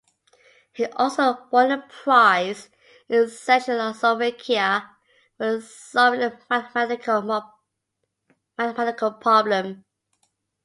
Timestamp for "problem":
9.13-9.85